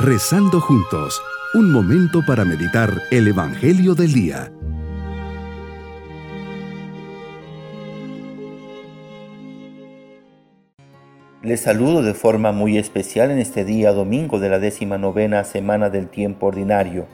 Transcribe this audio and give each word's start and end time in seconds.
Rezando 0.00 0.60
juntos, 0.60 1.20
un 1.54 1.72
momento 1.72 2.24
para 2.24 2.44
meditar 2.44 3.02
el 3.10 3.26
Evangelio 3.26 3.96
del 3.96 4.12
Día. 4.12 4.52
Les 11.42 11.60
saludo 11.60 12.02
de 12.02 12.14
forma 12.14 12.52
muy 12.52 12.78
especial 12.78 13.32
en 13.32 13.38
este 13.40 13.64
día 13.64 13.90
domingo 13.90 14.38
de 14.38 14.48
la 14.48 14.60
décima 14.60 14.98
novena 14.98 15.42
semana 15.42 15.90
del 15.90 16.06
tiempo 16.06 16.46
ordinario. 16.46 17.08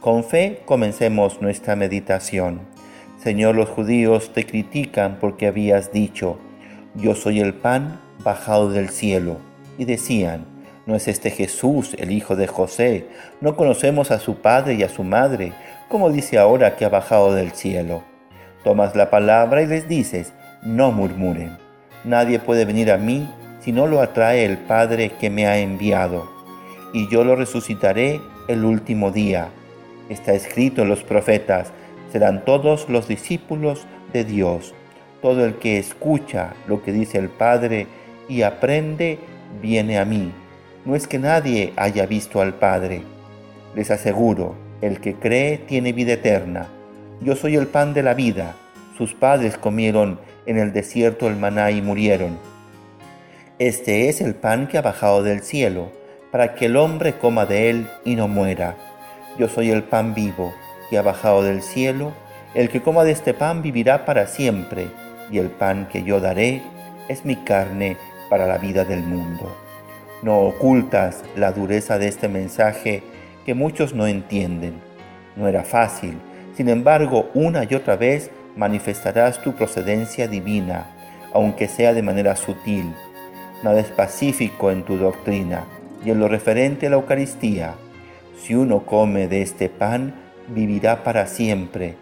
Con 0.00 0.24
fe 0.24 0.62
comencemos 0.64 1.42
nuestra 1.42 1.76
meditación. 1.76 2.60
Señor, 3.18 3.56
los 3.56 3.68
judíos 3.68 4.32
te 4.32 4.46
critican 4.46 5.18
porque 5.20 5.48
habías 5.48 5.92
dicho, 5.92 6.38
yo 6.94 7.14
soy 7.14 7.40
el 7.40 7.52
pan 7.52 8.00
bajado 8.24 8.70
del 8.70 8.88
cielo. 8.88 9.36
Y 9.76 9.84
decían, 9.84 10.51
¿no 10.86 10.96
es 10.96 11.08
este 11.08 11.30
Jesús, 11.30 11.94
el 11.98 12.10
hijo 12.10 12.36
de 12.36 12.46
José? 12.46 13.06
¿No 13.40 13.56
conocemos 13.56 14.10
a 14.10 14.18
su 14.18 14.36
padre 14.36 14.74
y 14.74 14.82
a 14.82 14.88
su 14.88 15.04
madre? 15.04 15.52
¿Cómo 15.88 16.10
dice 16.10 16.38
ahora 16.38 16.76
que 16.76 16.84
ha 16.84 16.88
bajado 16.88 17.34
del 17.34 17.52
cielo? 17.52 18.02
Tomas 18.64 18.94
la 18.96 19.10
palabra 19.10 19.62
y 19.62 19.66
les 19.66 19.88
dices, 19.88 20.32
no 20.62 20.92
murmuren. 20.92 21.56
Nadie 22.04 22.38
puede 22.38 22.64
venir 22.64 22.90
a 22.90 22.96
mí 22.96 23.28
si 23.60 23.72
no 23.72 23.86
lo 23.86 24.00
atrae 24.00 24.44
el 24.44 24.58
Padre 24.58 25.12
que 25.20 25.30
me 25.30 25.46
ha 25.46 25.58
enviado. 25.58 26.28
Y 26.92 27.08
yo 27.08 27.24
lo 27.24 27.36
resucitaré 27.36 28.20
el 28.48 28.64
último 28.64 29.10
día. 29.10 29.48
Está 30.08 30.32
escrito 30.32 30.82
en 30.82 30.88
los 30.88 31.04
profetas, 31.04 31.72
serán 32.10 32.44
todos 32.44 32.88
los 32.88 33.08
discípulos 33.08 33.86
de 34.12 34.24
Dios. 34.24 34.74
Todo 35.20 35.44
el 35.44 35.54
que 35.56 35.78
escucha 35.78 36.54
lo 36.66 36.82
que 36.82 36.92
dice 36.92 37.18
el 37.18 37.28
Padre 37.28 37.86
y 38.28 38.42
aprende, 38.42 39.18
viene 39.60 39.98
a 39.98 40.04
mí. 40.04 40.32
No 40.84 40.96
es 40.96 41.06
que 41.06 41.20
nadie 41.20 41.72
haya 41.76 42.06
visto 42.06 42.40
al 42.40 42.54
Padre. 42.54 43.02
Les 43.76 43.92
aseguro, 43.92 44.56
el 44.80 45.00
que 45.00 45.14
cree 45.14 45.58
tiene 45.58 45.92
vida 45.92 46.14
eterna. 46.14 46.66
Yo 47.20 47.36
soy 47.36 47.54
el 47.54 47.68
pan 47.68 47.94
de 47.94 48.02
la 48.02 48.14
vida. 48.14 48.56
Sus 48.98 49.14
padres 49.14 49.56
comieron 49.56 50.18
en 50.44 50.58
el 50.58 50.72
desierto 50.72 51.28
el 51.28 51.36
maná 51.36 51.70
y 51.70 51.80
murieron. 51.80 52.36
Este 53.60 54.08
es 54.08 54.20
el 54.20 54.34
pan 54.34 54.66
que 54.66 54.76
ha 54.76 54.82
bajado 54.82 55.22
del 55.22 55.42
cielo, 55.42 55.92
para 56.32 56.56
que 56.56 56.66
el 56.66 56.76
hombre 56.76 57.14
coma 57.14 57.46
de 57.46 57.70
él 57.70 57.88
y 58.04 58.16
no 58.16 58.26
muera. 58.26 58.76
Yo 59.38 59.48
soy 59.48 59.70
el 59.70 59.84
pan 59.84 60.14
vivo, 60.14 60.52
que 60.90 60.98
ha 60.98 61.02
bajado 61.02 61.44
del 61.44 61.62
cielo. 61.62 62.12
El 62.54 62.68
que 62.70 62.82
coma 62.82 63.04
de 63.04 63.12
este 63.12 63.34
pan 63.34 63.62
vivirá 63.62 64.04
para 64.04 64.26
siempre, 64.26 64.88
y 65.30 65.38
el 65.38 65.48
pan 65.48 65.86
que 65.88 66.02
yo 66.02 66.18
daré 66.18 66.60
es 67.08 67.24
mi 67.24 67.36
carne 67.36 67.96
para 68.28 68.48
la 68.48 68.58
vida 68.58 68.84
del 68.84 69.04
mundo. 69.04 69.56
No 70.22 70.38
ocultas 70.38 71.22
la 71.36 71.52
dureza 71.52 71.98
de 71.98 72.08
este 72.08 72.28
mensaje 72.28 73.02
que 73.44 73.54
muchos 73.54 73.94
no 73.94 74.06
entienden. 74.06 74.74
No 75.36 75.48
era 75.48 75.64
fácil, 75.64 76.18
sin 76.56 76.68
embargo, 76.68 77.30
una 77.34 77.64
y 77.64 77.74
otra 77.74 77.96
vez 77.96 78.30
manifestarás 78.56 79.42
tu 79.42 79.54
procedencia 79.54 80.28
divina, 80.28 80.86
aunque 81.32 81.68
sea 81.68 81.92
de 81.94 82.02
manera 82.02 82.36
sutil 82.36 82.92
nada 83.62 83.80
es 83.80 83.88
pacífico 83.88 84.70
en 84.70 84.82
tu 84.82 84.96
doctrina 84.96 85.64
y 86.04 86.10
en 86.10 86.18
lo 86.18 86.28
referente 86.28 86.86
a 86.86 86.90
la 86.90 86.96
Eucaristía. 86.96 87.74
Si 88.36 88.54
uno 88.54 88.84
come 88.84 89.28
de 89.28 89.42
este 89.42 89.68
pan, 89.68 90.14
vivirá 90.48 91.04
para 91.04 91.26
siempre, 91.26 91.94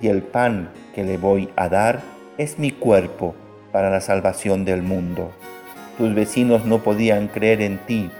y 0.00 0.06
el 0.06 0.22
pan 0.22 0.70
que 0.94 1.02
le 1.02 1.16
voy 1.16 1.50
a 1.56 1.68
dar 1.68 2.00
es 2.38 2.58
mi 2.58 2.70
cuerpo 2.70 3.34
para 3.72 3.90
la 3.90 4.00
salvación 4.00 4.64
del 4.64 4.82
mundo. 4.82 5.32
Tus 5.98 6.14
vecinos 6.14 6.64
no 6.64 6.82
podían 6.82 7.28
creer 7.28 7.60
en 7.60 7.78
ti, 7.78 8.10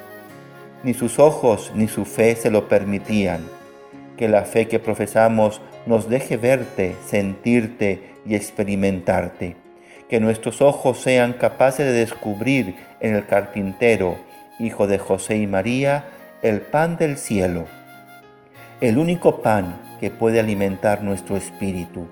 ni 0.82 0.92
sus 0.92 1.18
ojos 1.18 1.72
ni 1.74 1.88
su 1.88 2.04
fe 2.04 2.36
se 2.36 2.50
lo 2.50 2.68
permitían. 2.68 3.46
Que 4.16 4.28
la 4.28 4.42
fe 4.42 4.68
que 4.68 4.78
profesamos 4.78 5.62
nos 5.86 6.08
deje 6.08 6.36
verte, 6.36 6.96
sentirte 7.06 8.02
y 8.26 8.34
experimentarte 8.34 9.56
que 10.08 10.20
nuestros 10.20 10.62
ojos 10.62 11.00
sean 11.00 11.34
capaces 11.34 11.86
de 11.86 11.92
descubrir 11.92 12.74
en 13.00 13.14
el 13.14 13.26
carpintero, 13.26 14.16
hijo 14.58 14.86
de 14.86 14.98
José 14.98 15.36
y 15.36 15.46
María, 15.46 16.06
el 16.42 16.60
pan 16.60 16.96
del 16.96 17.18
cielo, 17.18 17.66
el 18.80 18.96
único 18.96 19.42
pan 19.42 19.80
que 20.00 20.10
puede 20.10 20.40
alimentar 20.40 21.02
nuestro 21.02 21.36
espíritu. 21.36 22.08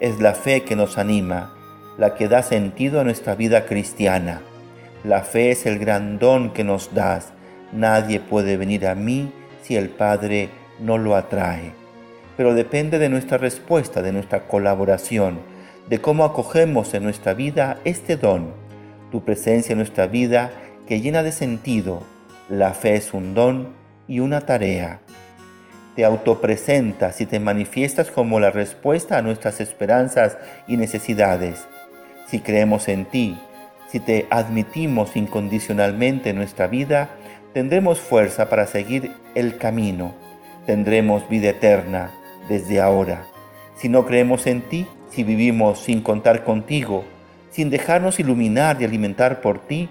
Es 0.00 0.20
la 0.20 0.34
fe 0.34 0.62
que 0.62 0.76
nos 0.76 0.98
anima, 0.98 1.54
la 1.96 2.14
que 2.14 2.28
da 2.28 2.42
sentido 2.42 3.00
a 3.00 3.04
nuestra 3.04 3.34
vida 3.34 3.64
cristiana. 3.66 4.42
La 5.04 5.22
fe 5.22 5.50
es 5.50 5.66
el 5.66 5.78
gran 5.78 6.18
don 6.18 6.52
que 6.52 6.64
nos 6.64 6.94
das. 6.94 7.32
Nadie 7.72 8.20
puede 8.20 8.56
venir 8.56 8.86
a 8.86 8.94
mí 8.94 9.32
si 9.62 9.76
el 9.76 9.88
Padre 9.88 10.48
no 10.80 10.98
lo 10.98 11.16
atrae. 11.16 11.72
Pero 12.36 12.54
depende 12.54 12.98
de 12.98 13.08
nuestra 13.08 13.38
respuesta, 13.38 14.02
de 14.02 14.12
nuestra 14.12 14.46
colaboración 14.46 15.52
de 15.88 16.00
cómo 16.00 16.24
acogemos 16.24 16.94
en 16.94 17.02
nuestra 17.02 17.34
vida 17.34 17.78
este 17.84 18.16
don, 18.16 18.52
tu 19.10 19.24
presencia 19.24 19.72
en 19.72 19.78
nuestra 19.78 20.06
vida 20.06 20.50
que 20.86 21.00
llena 21.00 21.22
de 21.22 21.32
sentido. 21.32 22.02
La 22.48 22.72
fe 22.72 22.94
es 22.96 23.12
un 23.12 23.34
don 23.34 23.74
y 24.08 24.20
una 24.20 24.42
tarea. 24.42 25.00
Te 25.96 26.04
autopresentas 26.04 27.20
y 27.20 27.26
te 27.26 27.40
manifiestas 27.40 28.10
como 28.10 28.40
la 28.40 28.50
respuesta 28.50 29.18
a 29.18 29.22
nuestras 29.22 29.60
esperanzas 29.60 30.38
y 30.66 30.76
necesidades. 30.76 31.66
Si 32.26 32.40
creemos 32.40 32.88
en 32.88 33.04
ti, 33.04 33.38
si 33.92 34.00
te 34.00 34.26
admitimos 34.30 35.16
incondicionalmente 35.16 36.30
en 36.30 36.36
nuestra 36.36 36.66
vida, 36.66 37.10
tendremos 37.52 38.00
fuerza 38.00 38.48
para 38.48 38.66
seguir 38.66 39.12
el 39.34 39.58
camino. 39.58 40.14
Tendremos 40.64 41.28
vida 41.28 41.50
eterna 41.50 42.10
desde 42.48 42.80
ahora. 42.80 43.26
Si 43.76 43.90
no 43.90 44.06
creemos 44.06 44.46
en 44.46 44.62
ti, 44.62 44.86
si 45.10 45.24
vivimos 45.24 45.78
sin 45.78 46.00
contar 46.00 46.42
contigo, 46.42 47.04
sin 47.50 47.68
dejarnos 47.68 48.18
iluminar 48.18 48.80
y 48.80 48.86
alimentar 48.86 49.42
por 49.42 49.66
ti, 49.66 49.90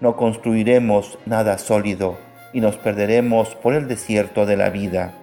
no 0.00 0.16
construiremos 0.16 1.16
nada 1.24 1.56
sólido 1.58 2.18
y 2.52 2.60
nos 2.60 2.76
perderemos 2.78 3.54
por 3.54 3.74
el 3.74 3.86
desierto 3.86 4.44
de 4.44 4.56
la 4.56 4.70
vida. 4.70 5.14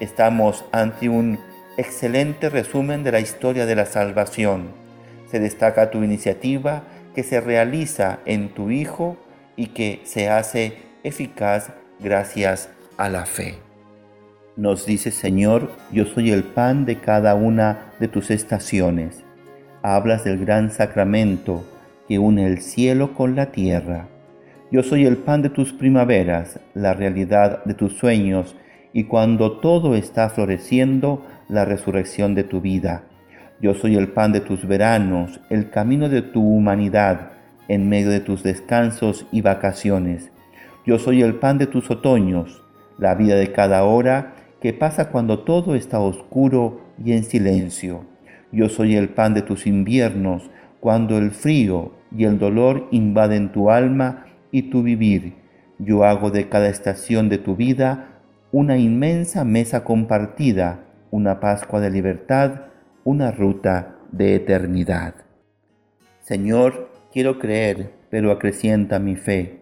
Estamos 0.00 0.64
ante 0.72 1.08
un 1.08 1.38
excelente 1.76 2.50
resumen 2.50 3.04
de 3.04 3.12
la 3.12 3.20
historia 3.20 3.66
de 3.66 3.76
la 3.76 3.86
salvación. 3.86 4.72
Se 5.30 5.38
destaca 5.38 5.92
tu 5.92 6.02
iniciativa 6.02 6.82
que 7.14 7.22
se 7.22 7.40
realiza 7.40 8.20
en 8.24 8.48
tu 8.48 8.70
Hijo 8.70 9.16
y 9.56 9.68
que 9.68 10.00
se 10.04 10.28
hace 10.28 10.78
eficaz 11.04 11.72
gracias 12.00 12.70
a 12.96 13.08
la 13.08 13.26
fe. 13.26 13.56
Nos 14.56 14.84
dice 14.84 15.10
Señor, 15.10 15.70
yo 15.92 16.04
soy 16.04 16.30
el 16.30 16.44
pan 16.44 16.84
de 16.84 16.96
cada 16.96 17.34
una 17.34 17.92
de 18.00 18.08
tus 18.08 18.30
estaciones. 18.30 19.24
Hablas 19.82 20.24
del 20.24 20.38
gran 20.38 20.70
sacramento 20.70 21.64
que 22.06 22.18
une 22.18 22.46
el 22.46 22.60
cielo 22.60 23.14
con 23.14 23.34
la 23.34 23.52
tierra. 23.52 24.08
Yo 24.70 24.82
soy 24.82 25.06
el 25.06 25.16
pan 25.16 25.42
de 25.42 25.50
tus 25.50 25.72
primaveras, 25.72 26.60
la 26.74 26.94
realidad 26.94 27.64
de 27.64 27.74
tus 27.74 27.96
sueños, 27.96 28.56
y 28.92 29.04
cuando 29.04 29.58
todo 29.58 29.94
está 29.94 30.28
floreciendo, 30.28 31.24
la 31.48 31.64
resurrección 31.64 32.34
de 32.34 32.44
tu 32.44 32.60
vida. 32.60 33.04
Yo 33.62 33.74
soy 33.74 33.94
el 33.94 34.08
pan 34.08 34.32
de 34.32 34.40
tus 34.40 34.66
veranos, 34.66 35.38
el 35.48 35.70
camino 35.70 36.08
de 36.08 36.20
tu 36.20 36.42
humanidad, 36.42 37.30
en 37.68 37.88
medio 37.88 38.10
de 38.10 38.18
tus 38.18 38.42
descansos 38.42 39.24
y 39.30 39.40
vacaciones. 39.40 40.32
Yo 40.84 40.98
soy 40.98 41.22
el 41.22 41.36
pan 41.36 41.58
de 41.58 41.68
tus 41.68 41.88
otoños, 41.88 42.64
la 42.98 43.14
vida 43.14 43.36
de 43.36 43.52
cada 43.52 43.84
hora 43.84 44.34
que 44.60 44.72
pasa 44.72 45.10
cuando 45.10 45.44
todo 45.44 45.76
está 45.76 46.00
oscuro 46.00 46.80
y 47.04 47.12
en 47.12 47.22
silencio. 47.22 48.04
Yo 48.50 48.68
soy 48.68 48.96
el 48.96 49.10
pan 49.10 49.32
de 49.32 49.42
tus 49.42 49.68
inviernos, 49.68 50.50
cuando 50.80 51.16
el 51.16 51.30
frío 51.30 51.92
y 52.10 52.24
el 52.24 52.40
dolor 52.40 52.88
invaden 52.90 53.52
tu 53.52 53.70
alma 53.70 54.26
y 54.50 54.70
tu 54.70 54.82
vivir. 54.82 55.34
Yo 55.78 56.02
hago 56.02 56.32
de 56.32 56.48
cada 56.48 56.68
estación 56.68 57.28
de 57.28 57.38
tu 57.38 57.54
vida 57.54 58.08
una 58.50 58.76
inmensa 58.76 59.44
mesa 59.44 59.84
compartida, 59.84 60.80
una 61.12 61.38
Pascua 61.38 61.80
de 61.80 61.90
libertad, 61.90 62.71
una 63.04 63.32
ruta 63.32 63.96
de 64.12 64.36
eternidad. 64.36 65.14
Señor, 66.20 66.90
quiero 67.12 67.38
creer, 67.38 67.92
pero 68.10 68.30
acrecienta 68.30 68.98
mi 68.98 69.16
fe. 69.16 69.60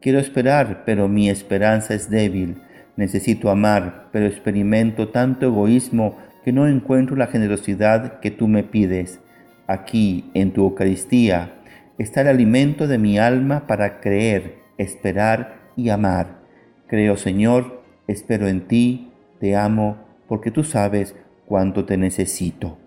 Quiero 0.00 0.18
esperar, 0.18 0.82
pero 0.84 1.08
mi 1.08 1.30
esperanza 1.30 1.94
es 1.94 2.10
débil. 2.10 2.60
Necesito 2.96 3.50
amar, 3.50 4.08
pero 4.12 4.26
experimento 4.26 5.08
tanto 5.08 5.46
egoísmo 5.46 6.18
que 6.44 6.52
no 6.52 6.66
encuentro 6.66 7.16
la 7.16 7.28
generosidad 7.28 8.20
que 8.20 8.30
tú 8.30 8.48
me 8.48 8.62
pides. 8.62 9.20
Aquí, 9.66 10.30
en 10.34 10.52
tu 10.52 10.62
Eucaristía, 10.64 11.54
está 11.98 12.22
el 12.22 12.28
alimento 12.28 12.88
de 12.88 12.98
mi 12.98 13.18
alma 13.18 13.66
para 13.66 14.00
creer, 14.00 14.56
esperar 14.76 15.70
y 15.76 15.88
amar. 15.88 16.42
Creo, 16.88 17.16
Señor, 17.16 17.82
espero 18.06 18.48
en 18.48 18.66
ti, 18.66 19.12
te 19.40 19.56
amo, 19.56 19.96
porque 20.28 20.50
tú 20.50 20.64
sabes 20.64 21.14
cuánto 21.46 21.84
te 21.84 21.96
necesito. 21.96 22.81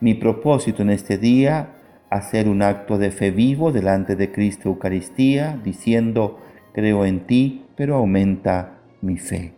Mi 0.00 0.14
propósito 0.14 0.80
en 0.80 0.88
este 0.88 1.18
día, 1.18 1.74
hacer 2.08 2.48
un 2.48 2.62
acto 2.62 2.96
de 2.96 3.10
fe 3.10 3.30
vivo 3.30 3.70
delante 3.70 4.16
de 4.16 4.32
Cristo 4.32 4.70
Eucaristía, 4.70 5.60
diciendo, 5.62 6.38
creo 6.72 7.04
en 7.04 7.26
ti, 7.26 7.66
pero 7.76 7.96
aumenta 7.96 8.78
mi 9.02 9.18
fe. 9.18 9.52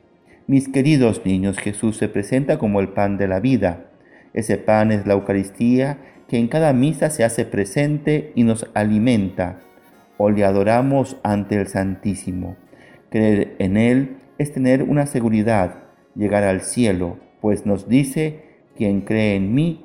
Mis 0.48 0.68
queridos 0.68 1.24
niños, 1.24 1.58
Jesús 1.58 1.96
se 1.96 2.08
presenta 2.08 2.58
como 2.58 2.80
el 2.80 2.88
pan 2.88 3.18
de 3.18 3.28
la 3.28 3.38
vida. 3.38 3.86
Ese 4.34 4.58
pan 4.58 4.90
es 4.90 5.06
la 5.06 5.12
Eucaristía 5.12 5.98
que 6.26 6.38
en 6.38 6.48
cada 6.48 6.72
misa 6.72 7.10
se 7.10 7.22
hace 7.22 7.44
presente 7.44 8.32
y 8.34 8.42
nos 8.42 8.68
alimenta. 8.74 9.60
O 10.16 10.28
le 10.28 10.44
adoramos 10.44 11.18
ante 11.22 11.54
el 11.54 11.68
Santísimo. 11.68 12.56
Creer 13.10 13.54
en 13.60 13.76
Él 13.76 14.16
es 14.38 14.52
tener 14.52 14.82
una 14.82 15.06
seguridad, 15.06 15.84
llegar 16.16 16.42
al 16.42 16.62
cielo, 16.62 17.18
pues 17.40 17.64
nos 17.64 17.88
dice, 17.88 18.40
quien 18.74 19.02
cree 19.02 19.36
en 19.36 19.54
mí 19.54 19.84